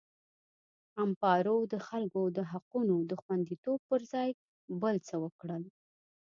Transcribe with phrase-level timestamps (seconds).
[1.03, 4.29] امپارو د خلکو د حقونو د خوندیتوب پر ځای
[4.81, 5.63] بل څه وکړل.